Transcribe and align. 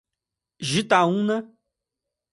Jitaúna 0.69 1.37